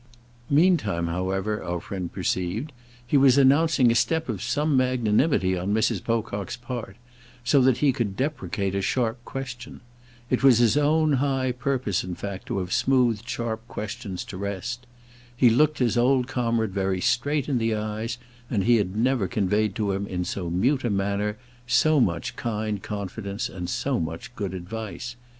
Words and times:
Meantime, 0.49 1.05
however, 1.05 1.63
our 1.63 1.79
friend 1.79 2.11
perceived, 2.11 2.71
he 3.05 3.17
was 3.17 3.37
announcing 3.37 3.91
a 3.91 3.93
step 3.93 4.29
of 4.29 4.41
some 4.41 4.75
magnanimity 4.75 5.55
on 5.55 5.71
Mrs. 5.75 6.03
Pocock's 6.03 6.57
part, 6.57 6.95
so 7.43 7.61
that 7.61 7.77
he 7.77 7.91
could 7.93 8.17
deprecate 8.17 8.73
a 8.73 8.81
sharp 8.81 9.23
question. 9.25 9.79
It 10.31 10.41
was 10.41 10.57
his 10.57 10.75
own 10.75 11.13
high 11.21 11.51
purpose 11.51 12.03
in 12.03 12.15
fact 12.15 12.47
to 12.47 12.57
have 12.57 12.73
smoothed 12.73 13.29
sharp 13.29 13.67
questions 13.67 14.25
to 14.25 14.37
rest. 14.37 14.87
He 15.37 15.51
looked 15.51 15.77
his 15.77 15.99
old 15.99 16.27
comrade 16.27 16.71
very 16.71 16.99
straight 16.99 17.47
in 17.47 17.59
the 17.59 17.75
eyes, 17.75 18.17
and 18.49 18.63
he 18.63 18.77
had 18.77 18.95
never 18.95 19.27
conveyed 19.27 19.75
to 19.75 19.91
him 19.91 20.07
in 20.07 20.25
so 20.25 20.49
mute 20.49 20.83
a 20.83 20.89
manner 20.89 21.37
so 21.67 21.99
much 21.99 22.35
kind 22.35 22.81
confidence 22.81 23.49
and 23.49 23.69
so 23.69 23.99
much 23.99 24.35
good 24.35 24.55
advice. 24.55 25.15